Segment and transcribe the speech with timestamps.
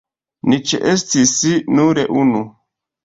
[0.53, 1.35] Ni ĉeestis
[1.81, 2.43] nur unu.